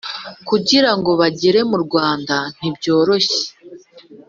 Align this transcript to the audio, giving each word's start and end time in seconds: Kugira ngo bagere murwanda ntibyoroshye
Kugira 0.49 0.91
ngo 0.97 1.11
bagere 1.21 1.59
murwanda 1.69 2.37
ntibyoroshye 2.57 3.41